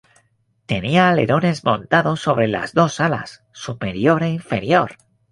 Tenía 0.65 1.09
alerones 1.09 1.63
montados 1.63 2.21
sobre 2.21 2.47
las 2.47 2.73
dos 2.73 2.99
alas, 2.99 3.43
superior 3.51 4.23
e 4.23 4.29
inferior. 4.29 4.93